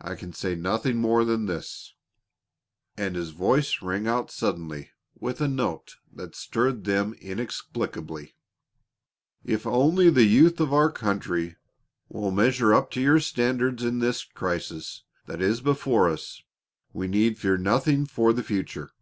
[0.00, 1.92] I can say nothing more than this,"
[2.96, 8.36] and his voice rang out suddenly with a note that stirred them inexplicably:
[9.44, 11.56] "If only the youth of our country
[12.08, 16.40] will measure up to your standards in the crisis that is before us,
[16.92, 18.92] we need fear nothing for the future."